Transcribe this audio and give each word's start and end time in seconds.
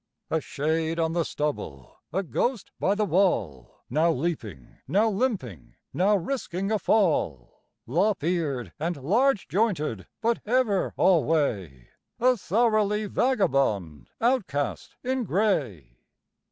A 0.31 0.41
shade 0.41 0.97
on 0.97 1.13
the 1.13 1.23
stubble, 1.23 1.95
a 2.11 2.23
ghost 2.23 2.71
by 2.79 2.95
the 2.95 3.05
wall, 3.05 3.81
Now 3.87 4.11
leaping, 4.11 4.77
now 4.87 5.07
limping, 5.07 5.75
now 5.93 6.17
risking 6.17 6.71
a 6.71 6.79
fall, 6.79 7.61
Lop 7.87 8.23
eared 8.23 8.73
and 8.79 8.97
large 8.97 9.47
jointed, 9.47 10.07
but 10.19 10.39
ever 10.43 10.95
alway 10.97 11.89
A 12.19 12.35
thoroughly 12.35 13.05
vagabond 13.05 14.09
outcast 14.19 14.95
in 15.03 15.23
gray. 15.23 15.97